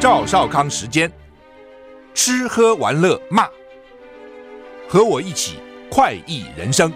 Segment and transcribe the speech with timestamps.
[0.00, 1.12] 赵少康时间，
[2.14, 3.46] 吃喝玩乐骂，
[4.88, 5.58] 和我一起
[5.90, 6.90] 快意人生。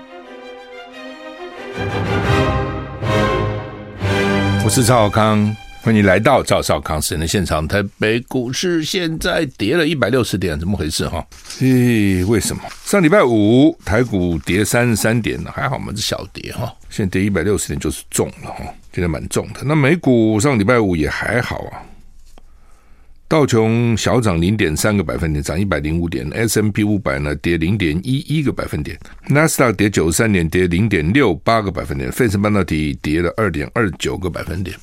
[4.64, 7.68] 我是赵少康，欢迎来到赵少康时间的现场。
[7.68, 11.06] 台北股市现在跌了一百六十点，怎么回事？
[11.06, 11.22] 哈，
[11.58, 12.62] 咦，为什么？
[12.86, 15.50] 上礼拜五台股跌三十三点呢？
[15.54, 19.60] 还好我们是小跌哈，现在跌一百六十点就是重了哈，跌得蛮重的。
[19.62, 21.84] 那美股上礼拜五也还好啊。
[23.26, 28.96] 道琼小涨零点三个百分点，涨一百零五点；S&P 五百呢跌零点一一个百分点；
[29.28, 34.76] 纳斯达克跌九十三点，跌零点六八个百分点；费城半导体跌了二点二九个百分点。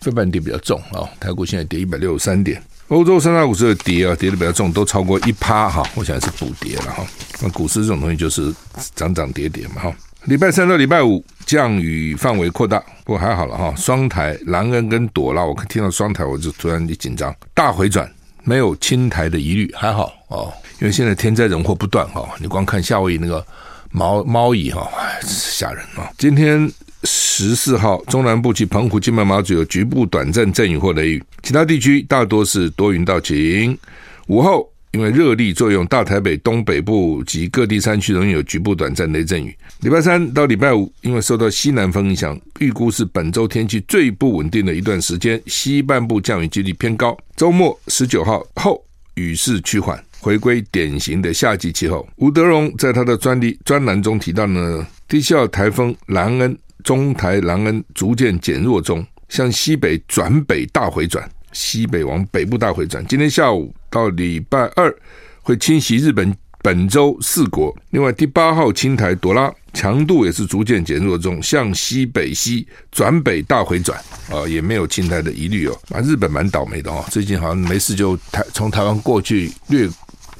[0.00, 2.60] 费半跌比较重啊，台股现在跌一百六十三点。
[2.88, 5.82] 欧洲三大股市的跌啊，跌的比较重，都超过一趴哈。
[5.94, 7.06] 我想是补跌了哈。
[7.40, 8.52] 那股市这种东西就是
[8.94, 9.94] 涨涨跌跌嘛哈。
[10.24, 13.74] 礼拜三到礼拜五降雨范围扩大，不过还好了哈。
[13.74, 17.34] 双台、兰恩跟朵拉，我听到双台我就突然就紧张。
[17.54, 18.06] 大回转，
[18.44, 20.52] 没有青台的疑虑，还好哦。
[20.78, 23.42] 因为现在天灾人祸不断哈，你光看夏威夷那个
[23.90, 26.12] 猫猫蚁哈，哎，吓人啊！
[26.18, 26.70] 今天
[27.04, 33.78] 十四号，中南部及澎湖、金门、马祖有局部短暂阵雨或雷雨，其他地区大多是多云到晴。
[34.26, 34.70] 午后。
[34.92, 39.54] 因为热力作用，大台北东北部及各地山区容易有局部短暂雷阵雨。
[39.80, 47.16] 礼拜三到礼拜五，因为受到西南风影响，预估是本周天气最不稳定的一段时间，西半部降雨几率偏高。
[47.36, 48.82] 周末十九号后，
[49.14, 52.08] 雨势趋缓，回归典型的夏季气候。
[52.16, 61.28] 吴德荣在他的专利专栏中提到呢，低气压台风兰恩中台兰恩逐渐减弱中，向西北转北大回转。
[61.52, 64.94] 西北往北部大回转，今天下午到礼拜二
[65.42, 67.74] 会侵袭日本本州四国。
[67.90, 73.98] 另外，第八号青台朵拉强度也是逐渐减弱中，向西北西转北大回转，
[74.30, 75.80] 啊，也没有侵台的疑虑哦。
[75.90, 79.88] 啊，日本蛮倒霉的哦，最近好像没事就台从台湾过去略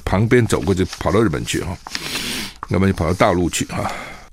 [0.03, 1.77] 旁边走过，就跑到日本去哈，
[2.67, 3.89] 要不然就跑到大陆去哈。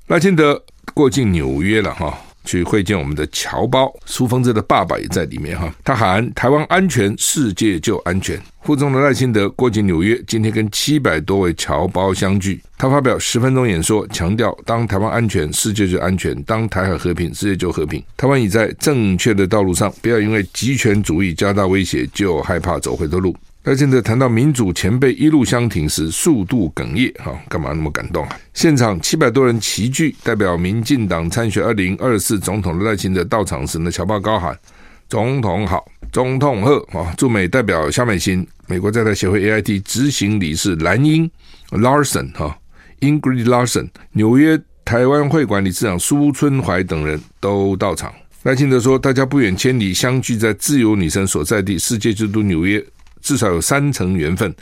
[0.09, 0.61] 赖清德
[0.93, 2.19] 过境纽约了哈。
[2.47, 5.71] 去会见我们的侨胞，苏锋泽的爸爸也在里面哈。
[5.85, 8.41] 他喊台湾安全，世界就安全。
[8.63, 12.61] 副总统赖清德过境纽约，今天跟七百多位侨胞相聚。
[12.79, 18.03] 他发表十分钟演说，强调当台湾安全，世界就安全；当台海和平，世界就和平。
[18.17, 23.35] 台湾已在正确的道路上，不要因为极权主义加大威胁，就害怕走回头路。
[23.67, 28.41] 赖清德谈到民主前辈一路相挺时，数度哽咽，哈，干嘛那么感动啊？
[28.55, 34.57] 现场七百多人齐聚，代表民进党参选二零二四总统的赖清德到场时呢，乔报高喊
[35.11, 37.13] “总统好，总统贺”啊！
[37.19, 41.29] 驻美代表夏美琴、美国在台协会 AIT 执行理事蓝英
[41.71, 42.57] Larson 哈
[43.01, 48.15] ，Ingrid Larson，纽约台湾会馆理事长苏春怀等人都到场。
[48.45, 52.81] 赖清德说：“大家不远千里相聚在自由女神所在地，世界之都纽约。”
[53.21, 54.55] 至少有三层缘分，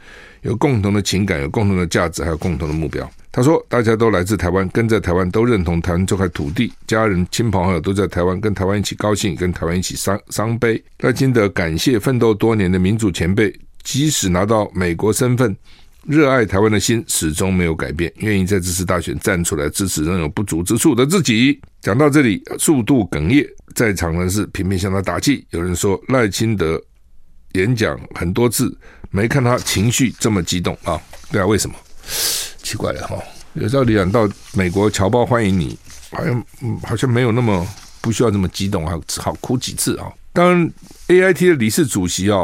[0.42, 3.08] 有共同的情感，有共同的价值，还有共同的目标。
[3.30, 15.56] 他说：“大家都来自台湾，跟在台湾，都认同台湾这块土地，家人、亲朋好友都在台湾，跟台湾一起高兴，跟台湾一起伤伤悲。”赖清德感谢奋斗多年的民主前辈，即使拿到美国身份，
[16.06, 21.60] 热爱台湾的心始终没有改变，愿意在这次大选站出来支持仍有不足之处的自己。
[21.80, 23.44] 讲到这里，速度哽咽，
[23.74, 25.44] 在场人士频频向他打气。
[25.50, 26.80] 有人说赖清德。
[27.54, 28.76] 演讲很多次，
[29.10, 31.00] 没看他情绪这么激动啊？
[31.32, 31.74] 对啊，为什么？
[32.62, 33.16] 奇怪了哈。
[33.54, 35.78] 有道理讲到美国侨胞欢迎你，
[36.10, 36.44] 好像
[36.82, 37.66] 好像没有那么
[38.00, 40.12] 不需要这么激动啊，好哭几次啊。
[40.32, 40.72] 当然
[41.06, 42.38] ，AIT 的理事主席啊，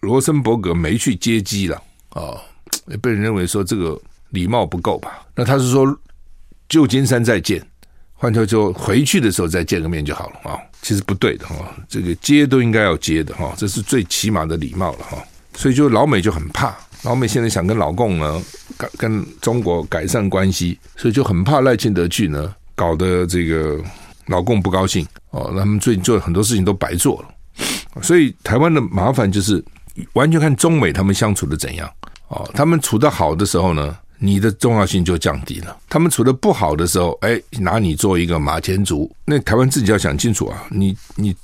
[0.00, 2.34] 罗森伯格没去接机了啊，
[2.88, 5.24] 也被人认为说这个礼貌不够吧？
[5.36, 5.96] 那他是说
[6.68, 7.64] 旧金山再见。
[8.16, 10.58] 换句话说，回去的时候再见个面就好了啊！
[10.80, 11.56] 其实不对的哈，
[11.88, 15.18] 这个接都应该要接的哈，这是最起码的礼貌了哈。
[15.54, 18.42] 所以就老美就很怕，老美现在想跟老共呢，
[18.76, 23.78] 跟跟中国改善关系，所以就很怕赖清德去呢，搞得这个
[24.26, 25.50] 老共不高兴哦。
[25.52, 29.62] 那他们最近做很多事情都白做了，所以台湾的麻烦就是
[30.14, 31.90] 完全看中美他们相处的怎样
[32.28, 32.48] 哦。
[32.54, 35.76] 他们处得好的时候呢，你的重要性就降低了。
[35.86, 39.14] 他们处得不好的时候，哎，拿你做一个马前卒。
[39.26, 41.36] 那台湾自己要想清楚啊，你你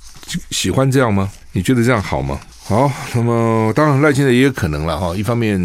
[0.49, 1.31] 喜欢这样吗？
[1.51, 2.39] 你觉得这样好吗？
[2.63, 5.15] 好，那么当然赖清德也有可能了哈。
[5.15, 5.59] 一方面，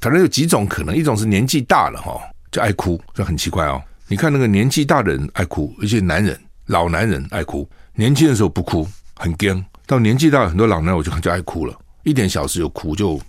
[0.00, 2.20] 反正有几种可能，一种是年纪大了哈，
[2.50, 3.80] 就爱哭，这很奇怪哦。
[4.08, 13.20] 你看那个年纪大的人爱哭，而且男人老男人爱哭，年轻的时候不哭很僵，到年纪大很多老男人我就就爱哭了，一点小事就哭，就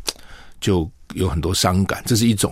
[0.60, 2.52] 就有很多伤感，这是一种。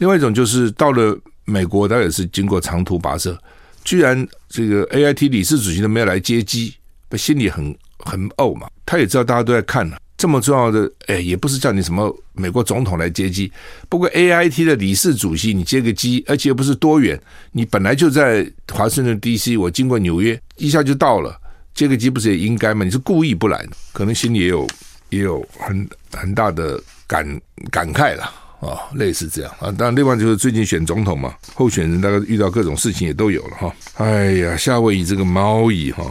[0.00, 3.38] 另外一种就是到了美国，他也是经过长途跋涉，
[3.84, 6.74] 居然这个 AIT 理事主席都没有来接机，
[7.18, 8.66] 心里很很怄嘛。
[8.86, 13.52] 他也知道大家都在看呢，这么重要的，哎，也不是叫你什么美国总统来接机。
[13.90, 17.20] 不过 AIT 的理事主席你接个机，而且又不是多远，
[17.52, 21.38] 你本来就在华盛顿 DC，我经过纽约一下就到了，
[21.74, 22.86] 接个机不是也应该吗？
[22.86, 24.66] 你是故意不来的，可能心里也有
[25.10, 28.32] 也有很很大的感感慨了。
[28.60, 33.74] 哦，类似这样啊，当然，另外就是最近选总统嘛，候选人大概遇到各种事情也都有了哈。
[33.94, 36.04] 哎呀，夏威夷这个猫蚁哈，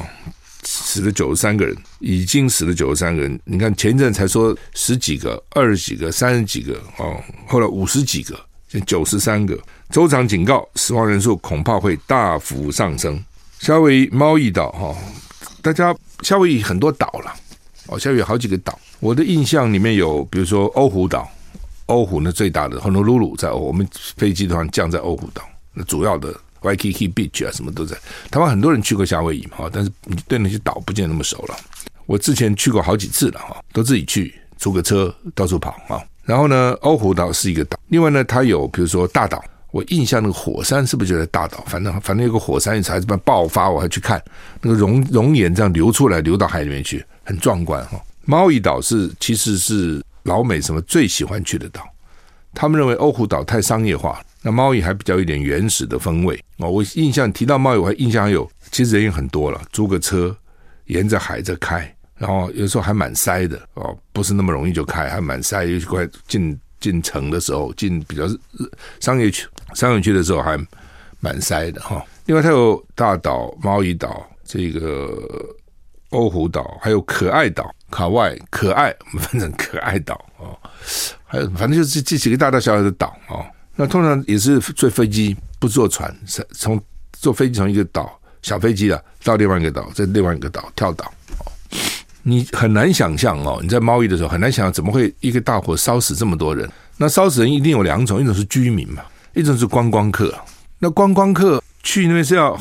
[0.63, 3.39] 死了九十三个人，已经死了九十三个人。
[3.45, 8.33] 你看前一阵才说十几个、二十几个、三十几个哦，后来五十几个，
[8.67, 9.55] 现在九十三个。
[9.91, 13.23] 州长警告，死亡人数恐怕会大幅上升。
[13.59, 14.95] 夏威夷猫蚁岛哈，
[15.61, 17.31] 大家夏威夷很多岛了
[17.85, 18.79] 哦，夏威夷好几个岛。
[18.99, 21.29] 我的印象里面有，比如说欧胡岛。
[21.89, 25.41] 欧湖呢，最大的很多鲁鲁在欧，我们飞机都降在欧湖岛。
[25.73, 27.97] 那主要的 Waikiki Beach 啊，什么都在。
[28.29, 31.55] 台湾很多人去过夏威夷嘛，但是你对那些岛不见那么熟了。
[32.05, 35.99] 我之前去过好几次了哈，都自己去租个车到处跑啊。
[36.23, 41.63] 然后呢，欧湖岛是一个岛，另外呢，它有比如说大岛，我印象那个火山是不是就在大岛？
[41.65, 44.23] 反正反正有个火山一直在爆发，我还去看
[44.61, 47.99] 那个熔熔岩这样流出来，流到海里面去，很壮观哈。
[48.25, 49.99] 猫蚁岛是其实是。
[50.23, 51.81] 老美什么最喜欢去的岛？
[52.53, 56.69] 他们认为欧胡岛太商业化，那猫蚁还比较有点原始的风味哦。
[56.69, 60.35] 我印象提到猫蚁，我还印象有，其实人也很多了，租个车
[60.85, 65.63] 沿着海在开，然后有时候还蛮塞的哦，不是那么容易就开，还蛮塞。
[65.65, 68.23] 尤其快进进城的时候，进比较
[68.99, 70.59] 商业区商业区的时候还
[71.19, 72.03] 蛮塞的哈、哦。
[72.25, 75.55] 另外，它有大岛、猫蚁岛这个。
[76.09, 80.57] 欧胡岛，还有可爱岛卡外可爱，我们分成可爱岛哦，
[81.25, 83.45] 还有反正就是这几个大大小小的岛哦。
[83.75, 86.13] 那通常也是坐飞机，不坐船，
[86.51, 86.81] 从
[87.13, 88.11] 坐飞机从一个岛
[88.41, 91.11] 小飞机啊到另外一个岛，在另外一个岛跳岛。
[92.23, 96.69] 你很难想象哦，你在猫蚁的时候很难想象怎么会一个大火烧死这么多人。
[96.97, 99.01] 那烧死人一定有两种，一种是居民嘛，
[99.33, 100.37] 一种是观光客。
[100.79, 102.59] 那观光客去那边是要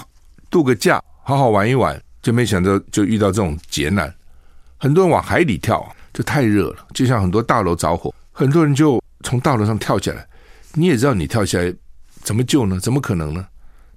[0.49, 2.01] 度个假，好好玩一玩。
[2.23, 4.13] 就没想到就遇到这种劫难，
[4.77, 6.87] 很多人往海里跳，就太热了。
[6.93, 10.27] 就像很多大楼着火，很多人就从大楼上跳下来。
[10.75, 11.73] 你也知道，你跳下来
[12.23, 12.79] 怎么救呢？
[12.81, 13.47] 怎么可能呢？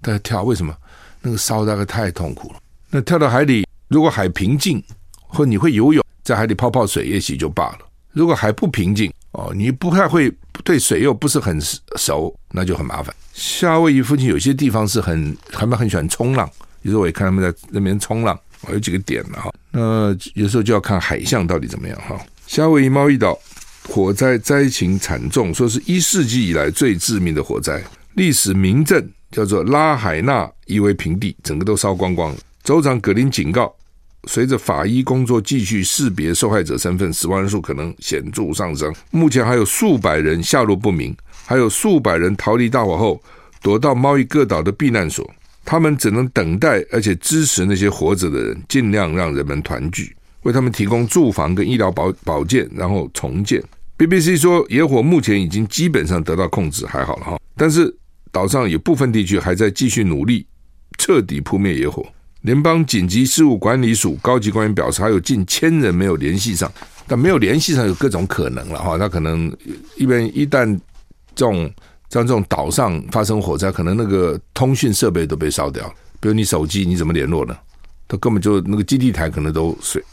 [0.01, 0.75] 大家跳，为什么？
[1.21, 2.59] 那个烧大概太痛苦了。
[2.89, 4.83] 那跳到海里，如果海平静，
[5.15, 7.79] 或你会游泳，在海里泡泡水也许就罢了。
[8.11, 10.31] 如果海不平静，哦，你不太会
[10.63, 11.59] 对水又不是很
[11.97, 13.15] 熟，那就很麻烦。
[13.33, 16.49] 夏威夷附近有些地方是很他们很喜欢冲浪。
[16.81, 18.39] 有时候我也看他们在那边冲浪，
[18.69, 19.53] 有几个点了哈。
[19.71, 22.19] 那有时候就要看海象到底怎么样哈。
[22.47, 23.37] 夏威夷猫蚁岛
[23.87, 27.81] 火灾灾情惨重，说是一世纪以来最致命的火灾。
[28.15, 32.37] 历史名镇叫做拉海纳夷为平地，整个都烧光光了。
[32.63, 33.73] 州长葛林警告，
[34.27, 38.93] 随着法医工作继续识别受害者身份，死亡人数可能显著上升。
[39.11, 43.21] 目前还有数百人下落不明，还有数百人逃离大火后
[43.61, 45.27] 躲到猫蚁各岛的避难所。
[45.63, 53.63] 他们只能等待，而且支持那些活着的人，尽量让人们团聚，为他们提供住房跟医疗保保健，然后重建。
[53.97, 57.39] BBC 说，野火目前已经基本上得到控制，还好了哈。
[57.55, 57.95] 但是
[58.31, 60.45] 岛上有部分地区还在继续努力
[60.97, 62.03] 彻底扑灭野火。
[62.41, 66.69] 联邦紧急事务管理署高级官员表示，还有近千人没有联系上，
[67.07, 68.97] 但没有联系上有各种可能了哈。
[68.97, 69.55] 那可能
[69.95, 70.65] 一边一旦
[71.35, 71.71] 这种。
[72.11, 75.93] 像这种岛上发生火灾，可能那个通讯设备都被烧掉了。
[76.19, 77.57] 比如你手机，你怎么联络呢？
[78.07, 80.03] 它根本就那个基地台可能都损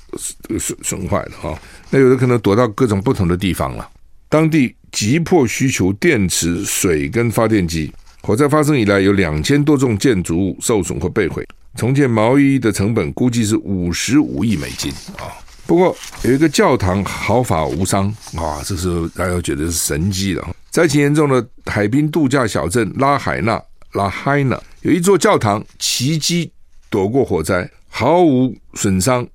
[0.60, 1.58] 损损坏了哈。
[1.90, 3.86] 那有的可能躲到各种不同的地方了。
[4.28, 7.92] 当地急迫需求电池、水跟发电机。
[8.22, 11.44] 火灾发生以来，有两千多栋建筑物受损或被毁。
[11.76, 15.34] 重建毛衣的成本估计是五十五亿美金啊。
[15.66, 20.48] 不过有一个教堂毫发无伤啊，这时候大家觉得是神迹了。
[20.78, 23.60] 灾情严重的海滨度假小镇拉海纳
[23.94, 26.52] 拉海纳有一座教堂奇迹
[26.88, 29.26] 躲过火灾，毫无损伤，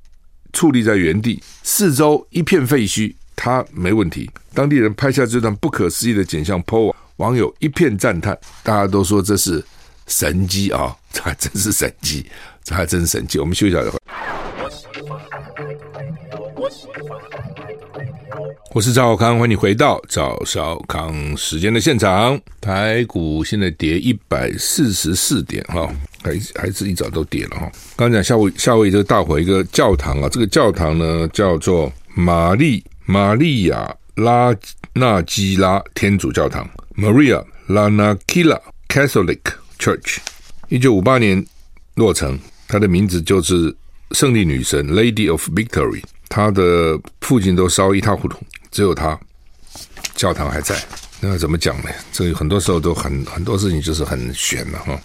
[0.54, 4.32] 矗立在原地，四周一片废墟，它没问题。
[4.54, 9.62] 当地人拍下这段不可思议的景象，PO 网友一片赞叹，大家都说这是
[10.08, 12.26] 神迹啊， 这还真是神迹，
[12.64, 13.38] 这还真是神迹。
[13.38, 14.00] 我们休息一下再回
[18.74, 22.42] 我是赵小康，欢迎你回到赵少康时间的现场。
[22.60, 25.88] 台股现在跌一百四十四点哈，
[26.24, 27.72] 还还是一早都跌了哈。
[27.96, 34.52] 刚讲夏威夏威夷这个大火，一个教堂啊，这个教堂呢叫做玛丽玛丽亚拉
[34.94, 39.42] 纳基拉天主教堂 （Maria Lanakila Catholic
[39.78, 40.18] Church），
[40.70, 41.46] 一九五八年
[41.94, 43.76] 落成，它的名字就是
[44.14, 46.02] 胜利女神 （Lady of Victory）。
[46.30, 48.40] 他的父亲都烧一塌糊涂，
[48.74, 49.18] 只有他
[50.16, 50.76] 教堂还在。
[51.22, 51.90] 那怎么讲呢？
[52.12, 55.00] 这个很多时候都很很多事情就是很悬的哈。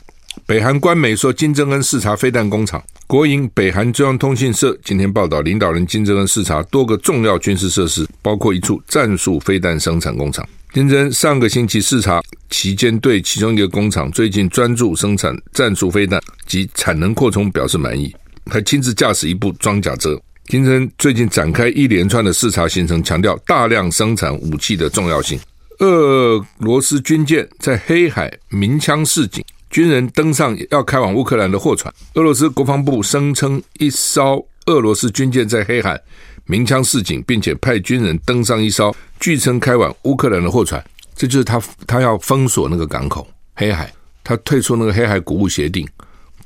[0.47, 2.83] 北韩官媒说，金正恩视察飞弹工厂。
[3.07, 10.47] 国营北韩中央通讯社今天报道，领导人金正恩视察多个重要军事设施，包括一处战术飞弹生产工厂。
[10.73, 18.15] 金正恩上个星期视察期间，对其中一个工厂最近专注生产战术飞弹及产能扩充表示满意，
[18.47, 20.21] 还亲自驾驶一部装甲车。
[20.49, 25.39] 金正恩最近展开一连串的视察行程，强调大量生产武器的重要性。
[25.81, 31.93] 俄罗斯军舰在黑海鸣枪示警，军人登上要开往乌克兰的货船。
[32.15, 36.01] 俄罗斯国防部声称，一艘俄罗斯军舰在黑海
[36.47, 40.83] 鸣枪示警，并且派军人登上一艘据称开往乌克兰的货船。
[41.15, 43.93] 这就是他他要封锁那个港口黑海，
[44.25, 45.87] 他退出那个黑海谷物协定，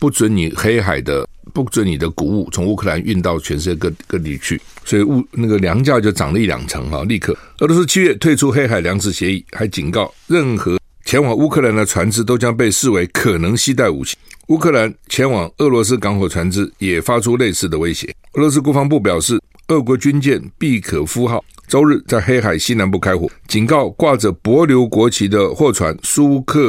[0.00, 4.61] 不准你黑海的不准你的谷物从乌克兰运到全世界各各地去。
[4.84, 7.37] 所以物那个粮价就涨了一两成哈，立刻。
[7.58, 14.16] 俄罗斯七月退出黑海粮食协议，还警告任何前往乌克兰的船只都将被视为可能携带武器。
[14.49, 18.12] 乌克兰前往俄罗斯港口船只也发出类似的威胁。
[18.34, 26.61] 俄罗斯国防部表示，俄国军舰毕可夫号周日在黑海西南部开火，警告挂着帛琉国旗的货船苏克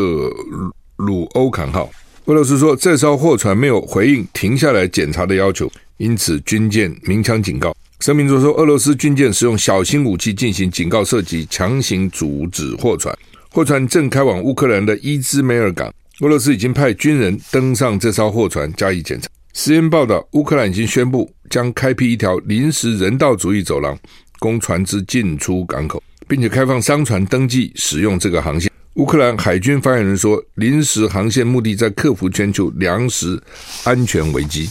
[0.98, 1.90] 鲁欧坎号。
[2.26, 7.76] 俄罗斯说，这艘货船没有回应停下来检查的要求，因此军舰鸣枪警告。
[8.00, 13.14] 声明中说，俄罗斯军舰使用小型武器进行警告射击，强行阻止货船。
[13.50, 15.94] 货船正开往乌克兰的伊兹梅尔港。
[16.22, 19.28] 俄罗斯已经派军人登上这艘货船加以检查。
[19.54, 23.98] 时间报道，乌克兰已经宣布将开辟一条临时人道主义走廊，
[24.40, 28.72] 供船只进出港口，并且开放商船登记使用这个航线。
[28.96, 33.42] 乌克兰海军发言人说，临时航线目的在克服全球粮食
[33.84, 34.70] 安全危机。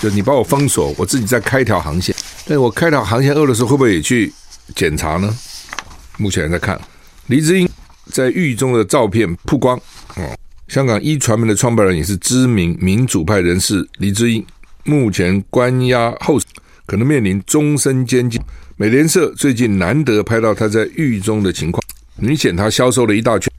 [0.00, 2.12] 就你把我封锁，我自己再开一条航线。
[2.46, 4.32] 但我开条航线，俄罗斯会不会也去
[4.74, 5.32] 检查呢？
[6.16, 6.80] 目前在看，
[7.28, 7.68] 黎智英
[8.06, 9.76] 在狱中的照片曝光。
[10.16, 14.44] 哦，香港一传媒的创办人也是知名民主派人士黎智英，
[14.82, 16.48] 目前关押候审，
[16.86, 18.40] 可能面临终身监禁。
[18.76, 21.83] 美联社最近难得拍到他在狱中的情况，
[22.16, 23.52] 明显他消瘦了一大圈。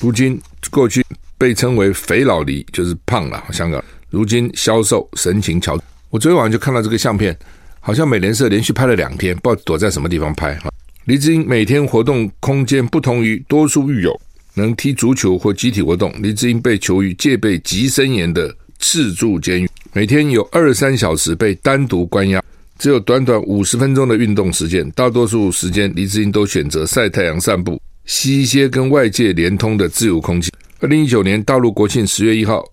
[0.00, 0.40] 如今
[0.70, 1.04] 过去
[1.38, 3.42] 被称为“肥老黎”，就是胖了。
[3.52, 5.80] 香港如今消瘦，神情憔悴。
[6.10, 7.36] 我昨天晚上就看到这个相片。
[7.84, 10.70] 好像美联社连续拍了两天，不知道躲在什么地方拍哈。
[11.06, 14.20] 黎智英每天活动空间不同于多数狱友，
[14.54, 16.14] 能踢足球或集体活动。
[16.22, 22.40] 黎智英被囚于戒备极森严的赤柱监狱，每天有二三小时被单独关押，
[22.78, 24.88] 只有短短五十分钟的运动时间。
[24.92, 30.52] 大多数时间，黎智英都选择晒太阳、散步，吸一些跟外界连通的自由空气。
[30.80, 32.64] 二零一九年大陆国庆十月一号，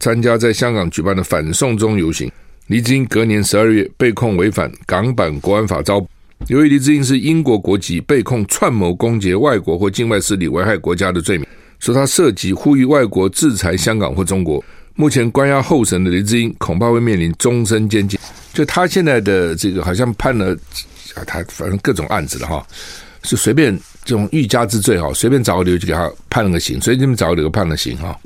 [0.00, 2.30] 参加在香港举办的反送中游行。
[2.68, 6.04] 黎智英隔年十二月被控违反港版国安法遭。
[6.46, 11.46] 由于黎智英是英国国籍，被控串谋攻击外国或境外势力危害国家的罪名，
[11.78, 14.62] 说他涉及呼吁外国制裁香港或中国。
[14.94, 18.18] 目前关押候审的黎智英恐怕会面临终身监禁。
[18.52, 20.56] 就他现在的这个好像判了，
[21.26, 22.66] 他反正各种案子了哈，
[23.22, 28.18] 是随便这种欲加之罪哈，随便找个理由就给他判了个刑，随便找个理由判了刑哈。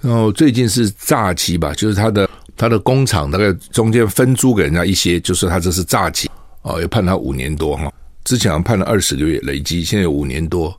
[0.00, 2.28] 然后最近是诈欺吧，就是他的。
[2.56, 6.30] 他的工厂大概中间分租给人家一些，就说他这是诈欺
[6.62, 7.92] 哦，又判他五年多哈。
[8.22, 10.72] 之前判了二十个月，累积现在有五年多。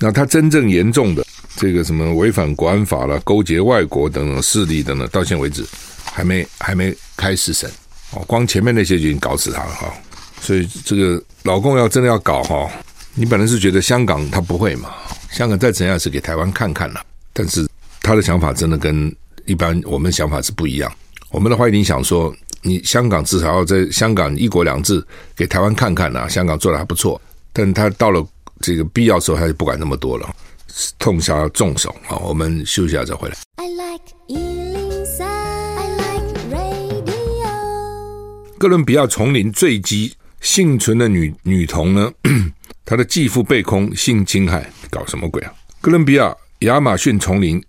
[0.00, 1.24] 那他真正严重的
[1.54, 5.64] 这个什么违反国安法了、勾结外国等等势力等等，到现在为止
[6.04, 7.70] 还没还没开始审
[8.10, 8.24] 哦。
[8.26, 9.94] 光前面那些就已经搞死他了哈。
[10.40, 12.68] 所以这个老共要真的要搞哈，
[13.16, 14.90] 你本来是觉得香港他不会嘛，
[15.30, 17.00] 香港再怎样是给台湾看看了，
[17.32, 17.64] 但是
[18.02, 19.14] 他的想法真的跟
[19.46, 20.92] 一般我们想法是不一样。
[21.30, 25.04] 我们的话一定想说，你香港至少要在香港一国两制
[25.36, 27.20] 给台湾看看呐、啊，香港做的还不错，
[27.52, 28.26] 但他到了
[28.60, 30.34] 这个必要时候，他就不管那么多了，
[30.98, 32.16] 痛下要重手啊！
[32.16, 33.36] 我们休息一下再回来。
[33.56, 37.48] I like 103, I like radio。
[38.58, 42.10] 哥伦比亚丛林坠机幸存的女女童呢，
[42.84, 45.52] 他的继父被控性侵害，搞什么鬼啊？
[45.80, 47.62] 哥伦比亚亚马逊丛林。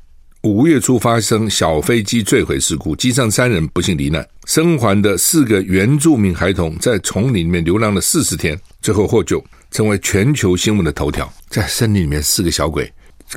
[0.43, 4.23] 五月初发生小飞机坠毁事故，机上三人不幸罹难。
[4.45, 11.27] 生还的四个原住民孩童在丛林里面流浪了四十天，最后获救，成为全球新闻的头条。
[11.49, 12.87] 在森林里面，四个小鬼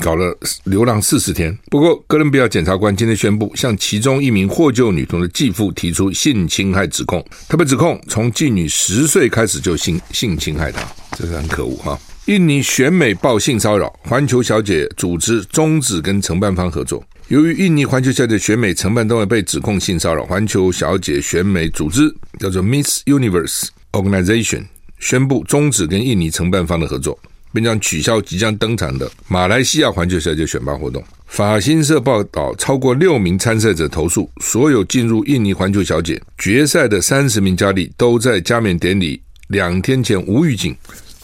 [0.02, 1.56] 搞了流浪四十天。
[1.70, 7.25] 不过，哥伦比亚检察官今天宣布，向其中一名获救女童的继父提出性侵害指控。
[7.49, 10.87] 他被指控从继女十岁开始就性性侵害她，
[11.19, 11.99] 这是很可恶哈。
[12.27, 17.03] 印尼选美报性骚扰，环球小姐组织终止跟承办方合作。
[17.27, 24.65] 由于印尼环球小姐选美承办单位被指控性骚扰，环球小姐选美组织叫做 Miss Universe Organization
[25.01, 27.19] 宣布终止跟印尼承办方的合作，
[27.53, 31.03] 并将取消即将登场的马来西亚环球小姐选拔活动。
[31.27, 40.75] 法新社报道，超过六名参赛者投诉，所有进入印尼环球小姐决赛的三十名佳丽都在加冕典礼两天前无预警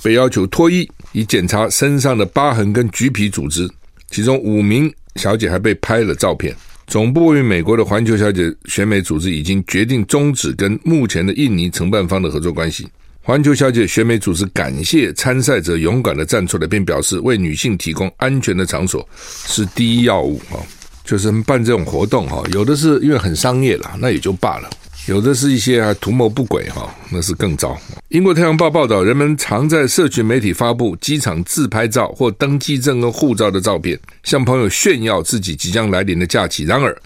[0.02, 3.68] 被要求脱衣，以检查身上的疤痕跟橘皮组织，
[4.10, 4.92] 其中五名。
[5.16, 6.52] 小姐还被拍了照片。
[6.88, 12.88] 总部位于美国的环球小姐选美组织已经决定终止跟目前的印尼承办方的合作关系。
[13.22, 19.08] 环球小姐选美组织感谢参赛者勇敢地站出来，并表示为女性提供安全的场所
[19.46, 20.38] 是第一要务。
[20.50, 20.58] 啊，
[21.04, 24.68] 就是办这种活动哈，有的是因为很商业啦，那也就罢了。
[25.06, 27.78] 有的是一些啊图谋不轨哈，那是更糟。
[28.08, 36.64] 英国太阳报报道，人们常在社群媒体发布机场自拍照或登机证跟护照的照片，向朋友炫耀自己即将来临的假期。
[36.64, 36.96] 然而，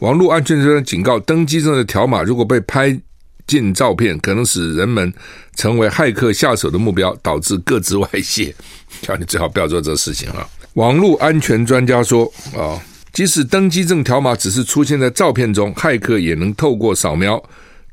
[0.00, 2.98] 网络安全专家警告，登机证的条码如果被拍
[3.46, 5.10] 进照片，可能使人们
[5.56, 8.54] 成为骇客下手的目标，导致各自外泄。
[9.00, 10.46] 叫你最好不要做这事情啊！
[10.74, 12.76] 网络安全专家说啊。
[13.16, 17.42] 即使登机证条码只是出现在照片中，骇客也能透过扫描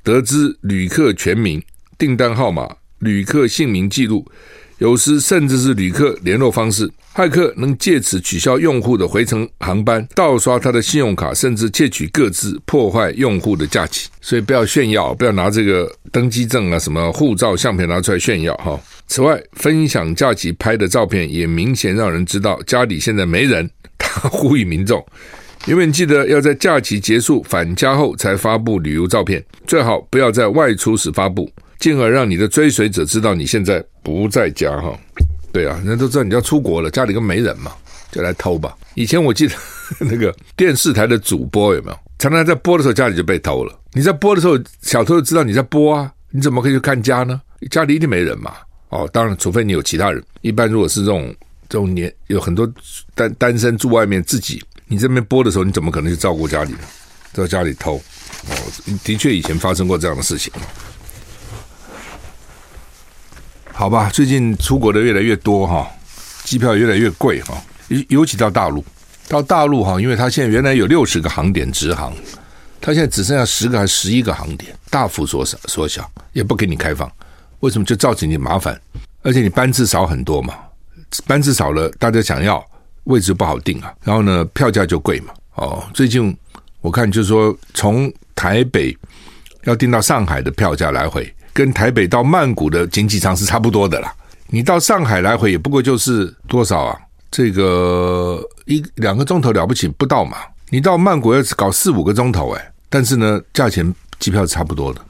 [0.04, 1.64] 得知旅客全名、
[1.98, 4.30] 订单号码、旅客姓名记录，
[4.84, 6.92] 有时甚至是旅客联络方式。
[7.16, 14.10] 骇客能借此取消用户的回程航班、盗刷他的信用卡，甚至窃取各自，破坏用户的假期。
[14.20, 18.78] 所以不要炫耀，不要拿这个登机证啊、什么护照相片拿出来炫耀哈。
[19.08, 23.70] 此外，分享假期拍的照片也明显让人知道家里现在没人。
[23.98, 25.02] 他呼吁民众，
[25.68, 31.50] 永远记得要在假期结束返家后才发布旅游照片，最好不要在外出时发布，
[31.84, 34.98] 进而让你的追随者知道你现在不在家哈。
[35.52, 37.74] 对啊，人家都知道你要出国了，家里都没人嘛，
[38.10, 38.74] 就来偷吧。
[38.94, 39.54] 以前我记得
[40.00, 43.78] 那个电视台的主播有没有，常常在播的时候家里就被偷了。
[43.92, 47.42] 你在播的时候，小偷就知道你在播啊，你怎么可以去看家呢？
[47.70, 48.54] 家里一定没人嘛。
[48.88, 50.24] 哦，当然，除非你有其他人。
[50.40, 51.36] 一般如果是这种。
[51.70, 52.72] 这种年有很多
[53.16, 56.80] 单单身住外面，自己你这边播的时候，你怎么可能去照顾家里呢？
[57.34, 57.96] 在家里偷
[58.48, 58.54] 哦，
[59.04, 60.54] 的确以前发生过这样的事情。
[63.76, 65.90] 好吧，最近出国的越来越多哈，
[66.44, 68.86] 机票越来越贵哈，尤尤其到大陆，
[69.28, 72.14] 到大陆哈，因为它现在原来有六十个航点直航，
[72.80, 77.12] 它现在只剩下十个还是十一个航点，大幅缩小缩小，也不给你开放，
[77.62, 77.84] 为什么？
[77.84, 78.80] 就造成你麻烦，
[79.24, 80.54] 而且你班次少很多嘛。
[81.26, 82.64] 班次少了，大家想要
[83.06, 85.34] 位置不好定啊，然后呢，票价就贵嘛。
[85.56, 86.36] 哦，最近
[86.82, 88.96] 我看就是说，从台北
[89.64, 94.14] 要订到上海的票价来回，跟台北到曼谷的经济舱是差不多的啦。
[94.48, 96.98] 你到上海来回也不过就是多少啊？
[97.32, 100.38] 这个一两个钟头了不起不到嘛。
[100.70, 105.02] 你到曼谷要搞四五个钟头哎，但是呢，价钱机票是差不多的。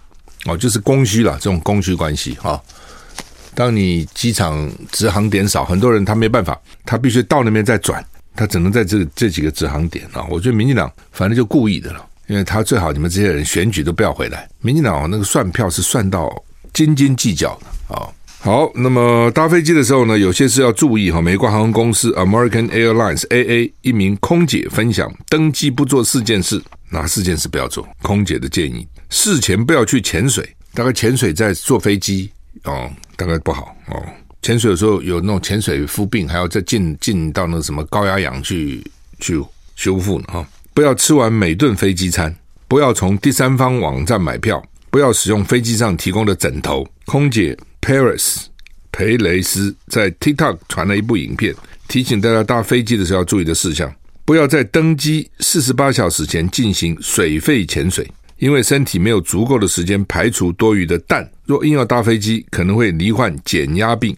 [0.46, 2.52] 哦，就是供需了，这种供需关系哈。
[2.52, 2.62] 哦
[3.56, 8.04] 当你机场直航点少，很多人他没办法，他必须到那边再转，
[8.36, 10.26] 他只能在这这几个直航点啊。
[10.28, 14.48] 我觉得民进党反正就故意的了，因为他最好你们这些人选举都不要回来。
[14.62, 16.32] 民进党那个算票是算到
[16.74, 18.08] 斤斤计较的啊。
[18.40, 21.22] 好，那么搭飞机的时候呢，有些事要注意哈。
[21.22, 27.88] 美国航空公司 American Airlines AA 一名空姐分享，登机不做四件事，哪四件事不要做？
[28.02, 32.30] 空姐的建议：事前不要去潜水，大概潜水在坐飞机。
[32.66, 34.04] 哦，大概不好哦。
[34.42, 38.86] 潜水有时候有那种潜水夫病，还要再进进到那个什么高压氧去
[39.22, 39.42] 去
[39.78, 40.26] 修复呢。
[40.28, 42.36] 哈、哦，不要吃完每顿飞机餐，
[42.68, 46.84] 不要从第三方网站买票，不要使用飞机上提供的枕头。
[47.06, 48.46] 空姐 Paris
[48.92, 51.54] 裴雷斯在 TikTok 传了一部影片，
[51.88, 53.94] 提醒大家搭飞机的时候要注意的事项：
[54.26, 58.10] 不要在登机四十八小时前进行水肺潜水。
[58.40, 64.14] 因为身体没有足够的时间排除多余的氮，若硬要搭飞机，可能会罹患减压病，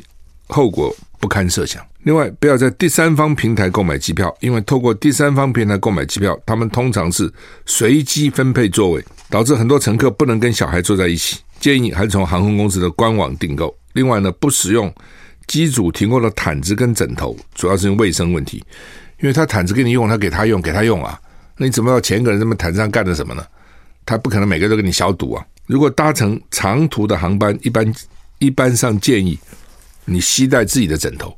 [0.47, 1.85] 后果不堪设想。
[2.05, 7.27] 另外，不要在第三方平台购买机票，因为透过第三方平台购买机票，他们通常是
[7.65, 11.39] 随机分配座位，导致很多乘客不能跟小孩坐在一起。
[11.59, 13.75] 建议还是从航空公司的官网订购。
[13.93, 14.93] 另外呢，不使用
[15.47, 18.63] 机组提供的毯子跟枕头，主要是因为卫生问题，
[19.19, 21.19] 因为他毯子给你用，他给他用，给他用啊，
[21.57, 23.43] 那你怎么要前一个人这么毯子上干的什么呢？
[24.05, 25.43] 他不可能每个都给你消毒啊！
[25.65, 27.91] 如果搭乘长途的航班，一般
[28.37, 29.39] 一般上建议
[30.05, 31.35] 你携带自己的枕头。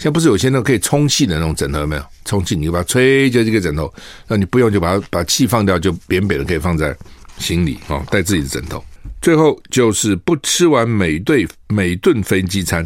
[0.00, 2.02] 现在不是有些那种可以充气的那种枕头没有？
[2.24, 3.92] 充气你就把它吹就这个枕头，
[4.26, 6.96] 那你不用就把它把气放掉，就扁扁的可以放在
[7.36, 8.82] 行李哦，带自己的枕头。
[9.20, 12.82] 最后就是不吃完每对每顿飞机餐，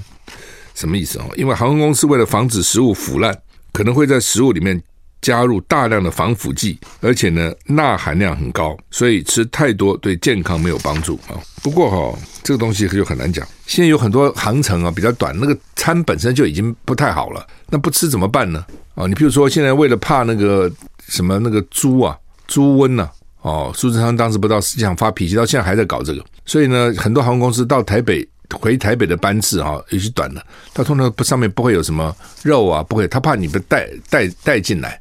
[0.74, 1.30] 什么意思哦？
[1.36, 3.32] 因为航空公司为了防止食物腐烂，
[3.72, 4.82] 可能会在食物里面
[5.24, 11.40] 加入大量的防腐剂，而且呢钠含量很高，所以吃太多对健康没有帮助啊。
[11.62, 13.46] 不过哈，这个东西就很难讲。
[13.66, 18.62] 现在有很多航程啊比较短，那个餐本身就已经不太好了，那不吃怎么办呢？
[18.94, 20.70] 啊，你譬如说现在为了怕那个
[21.08, 22.14] 什么那个猪啊
[22.46, 23.08] 猪瘟呐，
[23.40, 28.28] 哦，苏贞昌当时不到实际上发脾气，到现在还在搞这个，所以呢，很多航空公司到台北。
[28.60, 30.40] 回台北的班次啊，有些短了，
[30.74, 35.00] 他通常不上面不会有什么肉啊，不会，他怕你不带带带进来，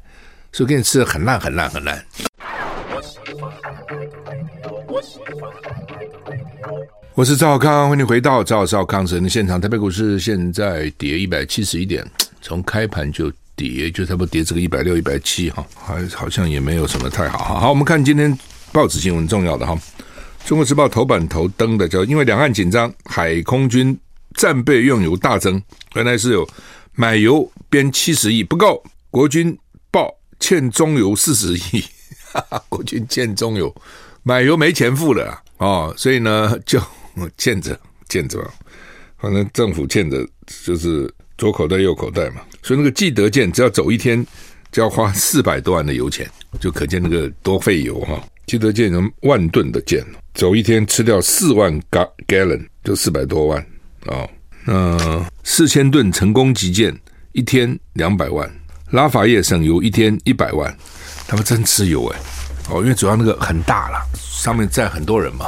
[0.54, 2.00] 所以给你吃的很烂很烂很烂。
[7.16, 9.60] 我是赵康，欢迎回到赵少康神的现场。
[9.60, 12.08] 台北股市现在跌一百七十一点，
[12.40, 17.58] 从开盘就跌，就差不多跌这个一百六一百七哈，还好像也没有什么太好哈。
[17.58, 18.38] 好，我们看今天
[18.70, 19.76] 报纸新闻重要的哈。
[20.44, 23.98] 中国时报头版头登的叫，因为两岸紧张，海空军
[24.34, 25.60] 战备用油大增，
[25.96, 26.48] 原来是有
[26.94, 29.58] 买油编七十亿不够，国军
[29.90, 31.82] 报欠中油四十亿，
[32.32, 33.74] 哈哈，国军欠中油，
[34.22, 36.80] 买油没钱付了哦，所以呢 就
[37.38, 38.38] 欠着欠着，
[39.18, 40.26] 反正政府欠着
[40.64, 44.24] 就是左口袋右口袋嘛，所以那个济德舰只要走一天
[44.70, 48.22] 就要花 四百多万的油钱，就可见那个多费油哈。
[48.46, 51.80] 济德舰能万吨的舰，走一天吃掉四万
[52.28, 53.58] gallon，就四百多万
[54.06, 54.30] 啊、哦。
[54.66, 56.94] 那四千吨成功击舰，
[57.32, 58.50] 一天两百万。
[58.94, 60.74] 拉法叶省油一天一百万，
[61.26, 62.18] 他们真吃油哎
[62.70, 65.46] 哦，因为主要那个很大了，上面载很多人嘛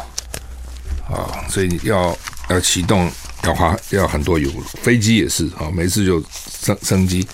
[1.09, 2.17] 啊、所以要
[2.49, 3.11] 要启动
[3.45, 4.51] 要花要很多油。
[4.83, 6.23] 飞机也是啊、哦，每次就
[6.61, 7.27] 升升机。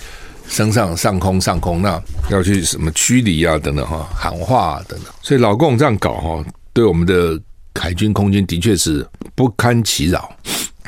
[0.49, 1.99] 升上上空上空，那
[2.29, 7.39] 要去什么驱离啊等等哈，喊话啊等等，所以老共这样搞哈，对我们的
[7.79, 10.29] 海军空军的确是不堪其扰。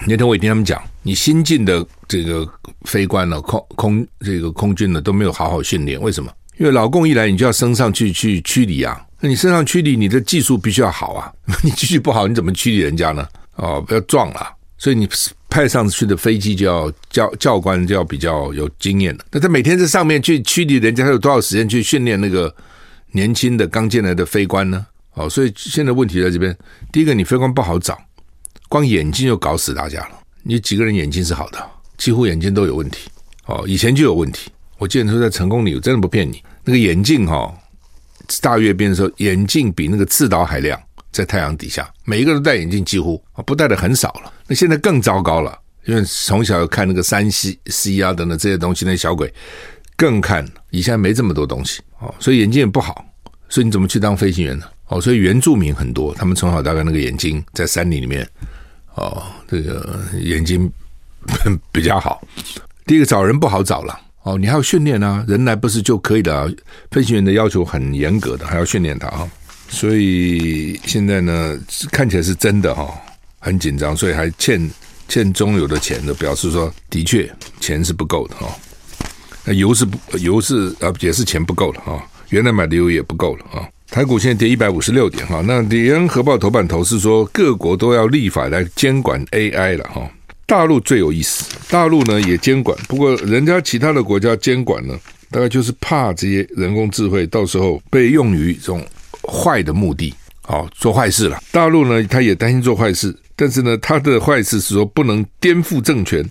[0.07, 2.47] 那天我也听他们讲，你新进的这个
[2.83, 6.31] 飞官呢，空空这个空军呢都没有好好训练，为什么？
[6.57, 11.31] 因为老共一来，你就要升上去去驱离啊，那你升上驱离，你的技术必须要好啊，
[11.63, 13.27] 你技术不好，你怎么驱离人家呢？
[13.55, 14.53] 哦，不要撞了。
[14.77, 15.07] 所以你
[15.49, 19.23] 派上去的飞机就要教教官就要比较有经验了。
[19.31, 22.53] 那他每天在上面去驱离人家，他有多少时间去训练那个
[23.13, 24.85] 年轻的刚进来的飞官呢？
[25.13, 26.55] 哦，所以现在问题在这边。
[26.91, 27.97] 第一个，你飞官不好找，
[28.69, 30.19] 光眼睛就搞死大家了。
[30.43, 31.63] 你几个人眼睛是好的，
[31.97, 33.09] 几乎眼睛都有问题。
[33.45, 34.51] 哦，以前就有问题。
[34.77, 37.55] 我记得说在成功里，我真的不骗你，那个眼镜哈、哦，
[38.41, 40.79] 大阅兵的时候，眼镜比那个刺刀还亮。
[41.11, 44.33] 在太阳底下，每一个人都戴眼镜，几乎啊不戴的很少了。
[44.47, 49.33] 那现在更糟糕了，因为从小看那个三 C C 啊等等这些东西，那小鬼
[49.95, 50.45] 更看。
[50.71, 53.05] 以前没这么多东西哦，所以眼睛也不好。
[53.47, 54.65] 所以你怎么去当飞行员呢？
[54.87, 58.27] 哦，所以原住民很多，他们从小大概那个眼睛在山里里面
[58.93, 60.71] 哦，这个眼睛
[61.71, 62.21] 比较好。
[62.85, 66.53] 第一个找人不好找了哦，你还要训练啊，人来不是就可以的。
[66.91, 69.29] 飞行员的要求很严格的，还要训练他啊。
[69.69, 71.59] 所以现在呢，
[71.91, 72.93] 看起来是真的哈，
[73.39, 74.69] 很紧张，所以还欠
[75.07, 77.27] 欠中油的钱的，表示说的确
[77.59, 78.47] 钱是不够的哈。
[79.43, 82.07] 那油是不油是啊，也是钱不够了哈。
[82.29, 83.67] 原来买的油也不够了啊。
[83.89, 85.41] 台股现在跌一百五十六点哈。
[85.45, 90.09] 那联合报头版头是说各国都要立法来监管 AI 了哈。
[90.45, 94.99] 大陆最有意思，大陆呢也监管，不过人家其他的国家监管呢，
[95.31, 98.85] 大概就是怕这些人工智慧到时候被用于这种。
[99.27, 101.41] 坏的目的，哦，做坏事了。
[101.51, 106.23] 大陆呢，他也担心做坏事，但是呢，他的坏事是说不能颠覆政权，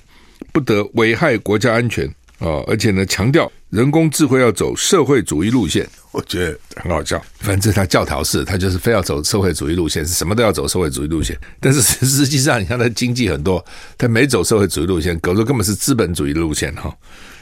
[0.52, 5.88] 不得危害国家安全、哦，而且呢，强调人工智慧要走社会主义路线。
[6.12, 11.36] 我觉得很好笑，反正他教条式，他就是非要走社会主义路线，是什么都要走社会主义路线。
[11.58, 13.64] 但是实际上，你看他经济很多，
[13.98, 16.94] 他没走社会主义路线，搞的根本是资本主义的路线哈、哦。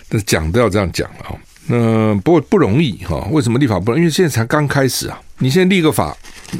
[0.08, 1.38] 但是讲都要这样讲了哈。
[1.66, 4.02] 那不不容易哈，为什么立法不容易？
[4.02, 5.20] 因为现在才刚开始啊！
[5.38, 6.16] 你现在立个法，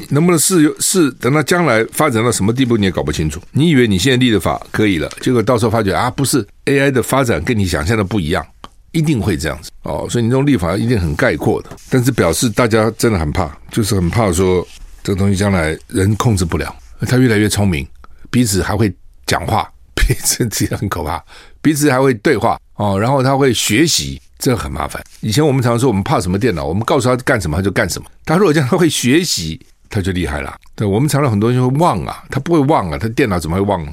[0.09, 0.73] 能不能适用？
[0.79, 3.41] 是等到将来发展到什么地步，你也搞不清楚。
[3.51, 8.45] 你以为你现在立的法可以了，结果到时候发觉啊，不是 AI 的发展跟你想象的不一样，
[8.91, 10.07] 一定会这样子哦。
[10.09, 14.65] 所以你这种立法一定很概括的，但是表示大家真的很怕，就是很怕说
[15.03, 17.85] 这个东西将来人控制不了，他越来越聪明，
[18.31, 18.93] 彼此还会
[19.25, 21.21] 讲话， 彼此这样很可怕，
[21.61, 24.19] 彼此还会对话哦，然后他会学习。
[24.43, 25.01] 这很麻烦。
[25.21, 26.65] 以前我们常常说，我们怕什么电脑？
[26.65, 28.11] 我们告诉他干什么，他就干什么。
[28.25, 29.57] 他如果这样，他会学习，
[29.89, 30.53] 他就厉害了。
[30.75, 33.87] 对，我们常常很多人会忘啊，他不会忘啊，他电脑怎么会忘？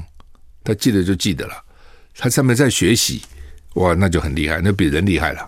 [0.61, 1.53] 他记得就记得了。
[2.17, 3.21] 他上面在学习，
[3.75, 5.39] 哇，那就很厉害，那比人厉害了。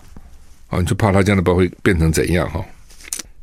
[0.68, 2.64] 啊，你就怕他这样的包会变成怎样哈？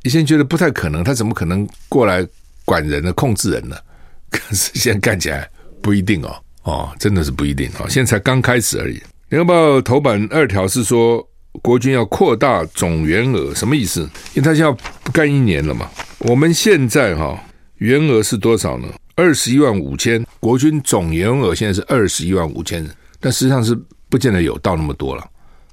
[0.01, 2.27] 以前觉得不太可能，他怎么可能过来
[2.65, 3.13] 管人呢？
[3.13, 3.77] 控制人呢？
[4.31, 5.47] 可是现在看起来
[5.79, 7.87] 不一定哦，哦，真的是不一定哦。
[7.87, 8.99] 现在才刚开始而已。
[9.29, 11.23] 联合报头版二条是说。
[11.61, 14.01] 国军要扩大总员额，什么意思？
[14.33, 14.71] 因为他现在
[15.03, 15.89] 不干一年了嘛。
[16.19, 17.37] 我们现在哈
[17.77, 18.87] 员额是多少呢？
[19.15, 23.77] 二十一万五千，国军总员额现在是二十一万五千人，但实际上是
[24.09, 25.29] 不见得有到那么多了。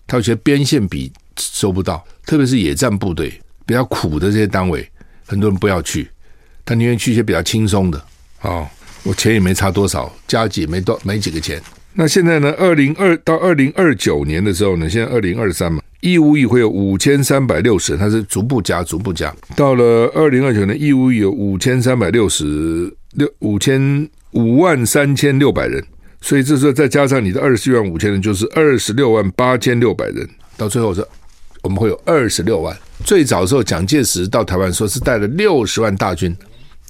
[0.06, 4.86] 他有些边线比收不到，特别是野战部队比较苦的这些单位，
[5.26, 6.10] 很多人不要去，
[6.64, 8.02] 他宁愿去一些比较轻松的
[8.40, 8.68] 啊、
[9.02, 11.62] 我钱也没差多少，加几没多没几个钱。
[11.94, 12.54] 那现在呢？
[12.56, 14.88] 二零二到二零二九年的时候呢？
[14.88, 19.34] 现在二零二三嘛，义务役会有五千三百六十人，它是逐步加，逐步加。
[19.56, 25.84] 到了二零二九年，义务役有五千三百六十六五千五万三千六百人，
[26.20, 30.28] 所以这时候再加上你的二十一万五千人，就是二十六万八千六百人。
[30.56, 31.04] 到最后是，
[31.62, 32.76] 我们会有二十六万。
[33.02, 36.36] 最早的时候，蒋介石到台湾说是带了六十万大军，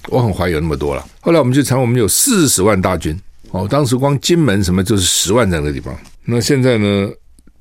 [0.09, 1.03] 我很怀疑有那么多了。
[1.21, 3.19] 后来我们就查，我们有四十万大军。
[3.51, 7.09] 哦，当时光金门什么就是十万这样的地方，那现在呢，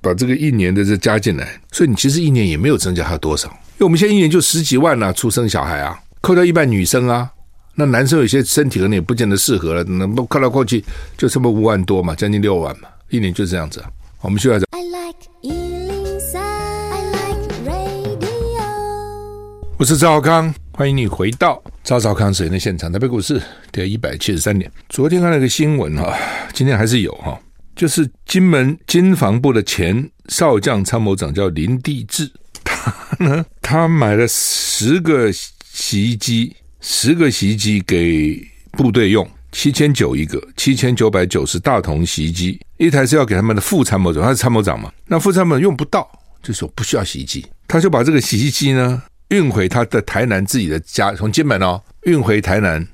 [0.02, 7.30] 把这个一年的这加进来，所以你其实一年也没有增加它多少，因为我们现在一年就十几万啊，出生小孩啊，扣掉一半女生啊，
[7.74, 10.84] 那男生有些身体可能也不见得适合了，那不扣来扣去
[11.16, 13.90] 就这么五万多嘛，将近六万嘛，一年就这样子啊。
[14.20, 14.66] 我们需要讲。
[14.72, 18.60] I like 103, I like radio。
[19.78, 20.52] 我是赵少康。
[20.78, 22.92] 欢迎你回到赵少康时间的现场。
[22.92, 24.70] 台北股市跌一百七十三点。
[24.88, 26.16] 昨天看了个新闻哈，
[26.54, 27.36] 今天还是有哈，
[27.74, 32.30] 就是金门金防部的前少将参谋长叫林地志，
[32.62, 46.08] 他呢，他买了十个洗衣机，十个洗衣机给部队用，七千九一个，七千九百九十大同洗衣机，一台是要给他们的副参谋长，他是参谋长嘛，那副参谋长用不到，
[46.40, 49.02] 就说不需要洗衣机，他就把这个洗衣机呢。
[49.28, 52.86] 运回他的台南自己的家，从金门哦运回台南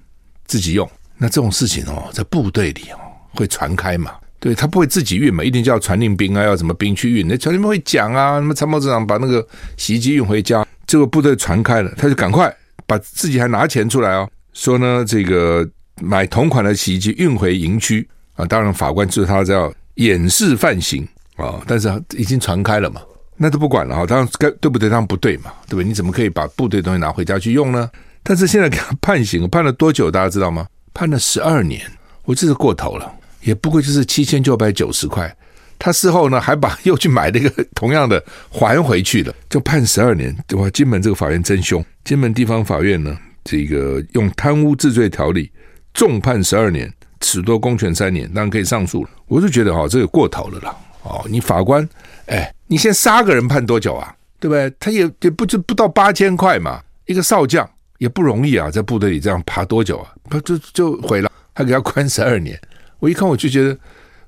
[0.47, 0.89] 自己用。
[1.17, 2.99] 那这种事情哦，在部队里哦
[3.35, 4.13] 会传开嘛？
[4.41, 7.27] 对，他不会自己运嘛，一定叫传令兵啊，要什么兵去运？
[7.29, 15.67] 那传令兵会讲啊，什么参谋长把那个洗衣机运回家，这个部队传开了，他就赶快把自己还拿钱出来哦，说呢这个
[16.03, 18.45] 买同款的洗衣机运回营区啊。
[18.45, 23.01] 当然法官知道他叫掩饰犯行啊，但是已经传开了嘛。
[23.37, 24.89] 那都不管了哈，当然该对不对？
[24.89, 25.85] 当然不对嘛，对不对？
[25.85, 27.91] 你怎么可以把部队东西拿回家去用呢？
[28.23, 30.11] 但是现在给他判刑，判了多久？
[30.11, 30.67] 大家知道吗？
[30.95, 31.83] 判了十二年，
[32.25, 35.37] 我这是过头了，也不过就是七千九百九十块。
[35.79, 40.35] 他事后呢，还把又去买那个同样的还回去了，就判十二年。
[40.53, 45.51] 哇，金门这个法院真凶，金门地方法院呢，这个用贪污治罪条例
[45.93, 49.11] 重判十二年，褫夺公权三年，当然可以上诉了。
[49.27, 50.75] 我就觉得哈，这个过头了啦。
[51.03, 51.87] 哦，你法官，
[52.27, 52.51] 哎。
[52.75, 54.13] 你先杀个人判多久啊？
[54.41, 54.69] 对不对？
[54.81, 57.65] 他也也不就不到八千块嘛，一个少将
[57.99, 60.11] 也不容易啊，在部队里这样爬多久啊？
[60.29, 62.61] 不就就毁了，还给他关十二年。
[62.99, 63.79] 我一看我就觉得，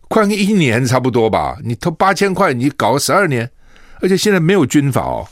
[0.06, 1.56] 关个一年差不多吧。
[1.64, 3.50] 你偷八千块，你搞个十二年，
[4.00, 5.26] 而且现在没有军法哦，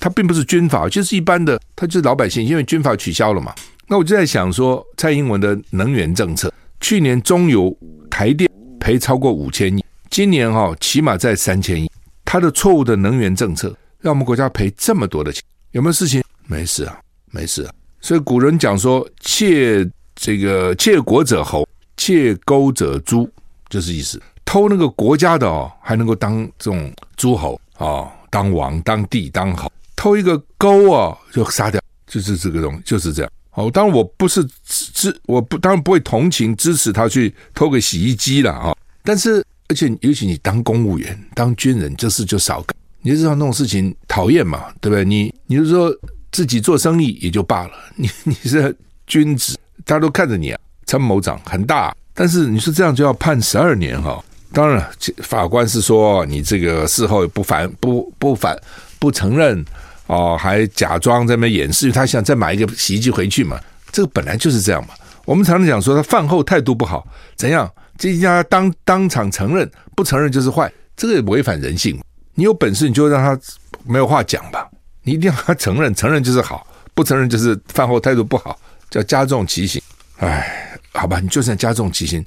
[0.00, 3.54] 他并不是军法，就是一般的，他就是老百姓，因为军法取消了嘛。
[3.86, 7.72] 那我就在想说，蔡英文的能源政策，去年中油
[8.10, 11.88] 台电赔超过五千亿，今年哈、哦、起码在三千亿。
[12.30, 16.22] 他的错误的能源政策，让我们国家赔这么多的钱，有没有事情？
[16.46, 17.72] 没事啊，没事啊。
[18.02, 23.26] 所以古人讲说：“窃这个窃国者侯，窃钩者猪”，
[23.70, 24.20] 就是意思。
[24.44, 33.32] 偷那个国家的哦，还能够当这种诸侯哦，当王、当帝、当侯；偷一个钩哦，就杀掉，就是这个东西，就是这样。
[33.52, 39.42] 哦，当然我不是支，我不当然不会同情支持他去偷个洗衣机了啊，但是。
[39.68, 42.74] 而且，尤其你当公务员、当军人，这事就少干。
[43.02, 45.04] 你知道那种事情讨厌嘛，对不对？
[45.04, 45.94] 你，你就说
[46.32, 48.74] 自己做生意也就罢了，你你是
[49.06, 51.94] 君子，大家都看着你啊，参谋长很大。
[52.14, 54.22] 但是你说这样就要判十二年哈？
[54.52, 54.84] 当然，
[55.18, 58.58] 法官是说你这个事后不反不不反
[58.98, 59.64] 不承认
[60.06, 63.60] 哦，还假装在那边掩饰，他想再买一个洗衣机回去嘛。
[63.92, 64.94] 这个本来就是这样嘛。
[65.24, 67.70] 我们常常讲说他饭后态度不好，怎样？
[67.98, 72.00] 这家当当场承认，不承认就是坏，这个也违反人性。
[72.34, 73.38] 你有本事你就让他
[73.84, 74.66] 没有话讲吧，
[75.02, 78.56] 你一定要他承认，承认就是好，不承认就是饭后态度不好，
[78.88, 79.82] 叫加重其刑。
[80.18, 82.24] 哎，好吧，你就算加重其刑，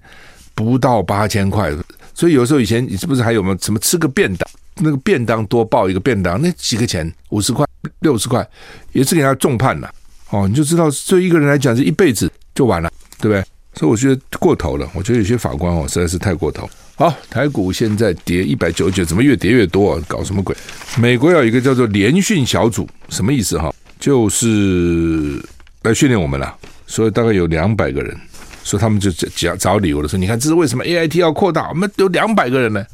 [0.54, 1.72] 不到八千块。
[2.14, 7.66] 所以有时候以前你是不是还有没有什么吃个便当，那个便当多报一个便当，那几个钱，五十块、
[8.00, 8.46] 六十块，
[8.92, 9.90] 也是给他重判了。
[10.30, 13.46] 哦，你就知道对一个人来讲，是一辈子就完了，对不对？
[13.74, 16.70] 所以我觉得过头了，我觉得有些法官哦实在是太过头。
[16.96, 20.04] 好，台股现在跌一百九十九，怎么越跌越多啊？
[20.08, 20.56] 搞什么鬼？
[20.98, 23.74] 美国有一个叫做联训小组，什么意思哈？
[24.00, 25.42] 就是
[25.84, 26.56] 来训练我们了。
[26.86, 28.16] 所以大概有两百个人，
[28.64, 31.70] 说他们就找找理由的说，你看这是为什么 AIT 要扩大？
[31.70, 32.86] 我们有两百个人呢，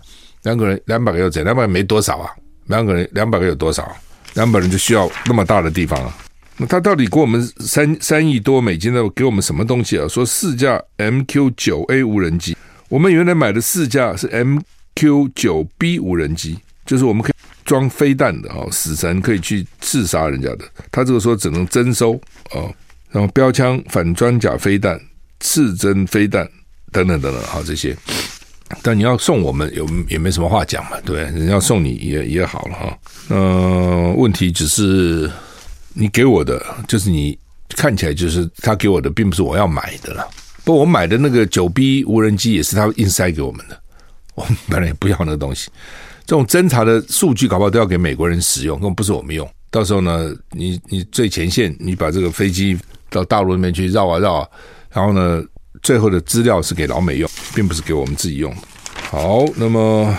[0.43, 1.45] 两个人两百个又怎样？
[1.45, 2.29] 两百个没多少啊，
[2.67, 3.91] 两个人两百个有多少？
[4.35, 6.15] 两百人就需要那么大的地方啊？
[6.59, 10.07] 那他到底给我们三三亿多美金的给我们什么东西啊？
[10.07, 12.57] 说四架 MQ 九 A 无人机，
[12.89, 20.65] 我们原来买的四架是 MQ 九 B 无人机，就是我们可以装飞弹的哦，死神可以去刺杀人家的。
[20.89, 22.19] 他这个说只能征收
[22.51, 22.73] 哦，
[23.11, 24.99] 然后标枪、反装甲飞弹、
[25.39, 26.43] 刺针飞弹
[26.91, 27.95] 等等等等，好这些。
[28.81, 32.97] 但你要送我们，有也没什么话讲嘛，对，人家送你也也好了哈。
[33.29, 35.29] 嗯、问题只是。
[35.99, 37.37] 你给我的就是你
[37.69, 40.27] 看起来就是他给我的，并不是我要买的了。
[40.63, 43.81] 不我买的那个九 B 无人机也是他硬塞给我们的，
[44.35, 45.69] 我们本来也不要那个东西。
[46.25, 49.49] 这种侦查的数据搞不好都要给美国人使用，根本不是我们用。
[49.71, 52.77] 到时候呢，你你最前线，你把这个飞机
[53.09, 54.47] 到大陆那边去绕啊绕啊，
[54.91, 55.43] 然后呢，
[55.81, 58.53] 最后的资料是给老美用，并不是给我们自己用。
[59.09, 60.13] 好，那么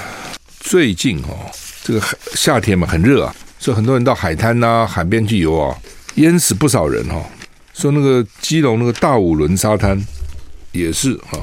[0.61, 1.37] 最近哦，
[1.85, 2.03] 这个
[2.35, 3.35] 夏天嘛，很热啊。
[3.59, 5.77] 所以很多人到海滩呐、海边去游啊，
[6.14, 7.27] 淹死不少人哈、哦。
[7.75, 10.01] 说那个基隆那个大五轮沙滩
[10.73, 11.38] 也是哈，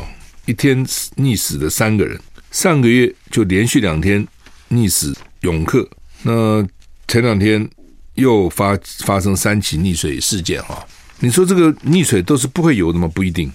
[0.45, 0.85] 一天
[1.17, 2.19] 溺死的三个人。
[2.51, 4.25] 上个月就连续两天
[4.69, 5.87] 溺死泳客。
[6.23, 6.65] 那
[7.07, 7.69] 前两天
[8.15, 10.85] 又发发生三起溺水事件哈。
[11.19, 13.09] 你说这个溺水都是不会游的吗？
[13.13, 13.51] 不一定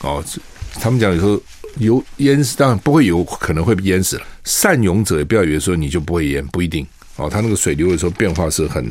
[0.00, 0.24] 哦。
[0.80, 1.40] 他们讲有时候
[1.76, 4.26] 游淹死，当然不会游，可能会被淹死了。
[4.44, 6.86] 善泳者也不要以为说你就不会淹，不一定。
[7.22, 8.84] 哦，它那个水流的时候变化是很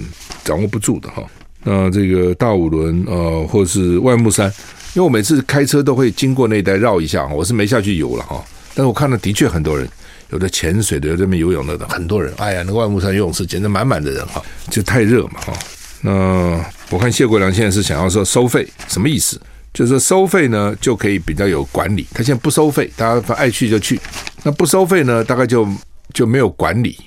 [0.43, 1.23] 掌握不住的哈。
[1.63, 4.47] 那这个大五轮呃，或是万木山，
[4.93, 8.43] 因为我每次开车都会经过那一带绕一下，我是没下去游了哈。
[8.73, 9.87] 但是我看到的确很多人，
[10.31, 12.33] 有的潜水的，有的在那边游泳的，很多人。
[12.37, 15.53] 哎呀，那个外木山游泳池简直满满的人哈，就太热嘛哈。
[16.01, 19.39] 那我看谢国良现在是想要说收费，什么意思？
[19.71, 22.07] 就是说收费呢就可以比较有管理。
[22.11, 23.99] 他现在不收费，大家爱去就去。
[24.41, 25.67] 那不收费呢，大概就
[26.13, 26.97] 就没有管理。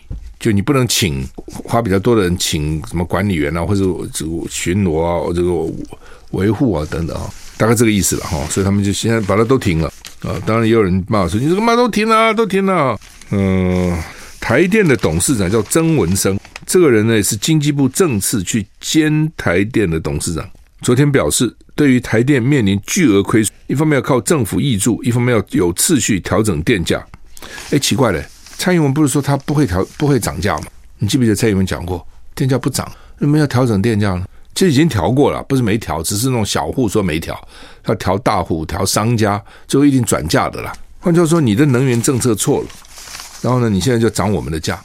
[0.45, 3.81] 就你不能请花比较多的人请什么管理员啊，或者
[4.13, 5.51] 这个巡逻啊，这个
[6.33, 8.45] 维护啊等等啊，大概这个意思了哈。
[8.51, 10.37] 所以他们就现在把它都停了啊。
[10.45, 12.95] 当然也有人骂说你这个嘛都停了，都停了。
[13.31, 13.99] 嗯，
[14.39, 20.47] 台电的董事长叫曾文生，这个人呢也是经济部正式去兼台电的董事长。
[20.83, 27.03] 昨天表示，对于台电面临巨额亏损，一方面要靠政府挹注，一方面要有次序调整电价。
[27.71, 28.23] 哎，奇怪嘞。
[28.65, 30.65] 蔡英文不是说他不会调不会涨价吗？
[30.97, 32.03] 你记不记得蔡英文讲过，
[32.35, 34.25] 电价不涨，为什么要调整电价呢？
[34.55, 37.39] 其实已经调过了，不是没调，只是那种小户说没调，
[37.85, 40.73] 要调大户、调商家，就一定转嫁的啦。
[40.99, 42.69] 换句话说，你的能源政策错了，
[43.43, 44.83] 然后呢，你现在就涨我们的价，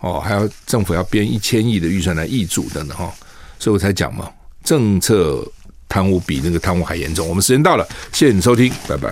[0.00, 3.14] 哦，还要政府要编一千亿的预算来挹注等等哈，
[3.60, 4.28] 所以我才讲嘛，
[4.64, 5.40] 政策
[5.88, 7.28] 贪污比那个贪污还严重。
[7.28, 9.08] 我们时间到了，谢谢你收听，拜拜。